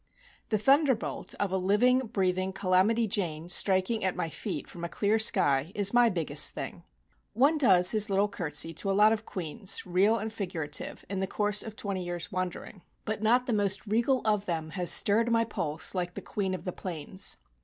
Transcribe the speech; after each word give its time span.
The 0.49 0.57
thunderbolt 0.57 1.35
of 1.39 1.51
a 1.51 1.57
living, 1.57 1.99
breathing 2.11 2.53
"Calamity 2.53 3.07
Jane" 3.07 3.49
striking 3.49 4.03
at 4.03 4.15
my 4.15 4.31
feet 4.31 4.67
from 4.67 4.83
a 4.83 4.89
clear 4.89 5.19
sky 5.19 5.71
is 5.75 5.93
my 5.93 6.09
biggest 6.09 6.55
thing. 6.55 6.81
One 7.33 7.59
does 7.59 7.91
his 7.91 8.09
little 8.09 8.27
curtsey 8.27 8.73
to 8.77 8.89
a 8.89 8.97
lot 8.97 9.13
of 9.13 9.27
queens, 9.27 9.85
real 9.85 10.17
and 10.17 10.33
figurative, 10.33 11.05
in 11.07 11.19
the 11.19 11.27
course 11.27 11.61
of 11.61 11.75
twenty 11.75 12.03
years' 12.03 12.31
wandering, 12.31 12.81
but 13.05 13.21
not 13.21 13.45
the 13.45 13.53
most 13.53 13.85
regal 13.85 14.21
of 14.25 14.47
them 14.47 14.71
has 14.71 14.89
stirred 14.89 15.31
my 15.31 15.43
pulse 15.43 15.93
like 15.93 16.15
the 16.15 16.21
"Queen 16.23 16.55
of 16.55 16.63
the 16.65 16.73
Plains." 16.73 17.37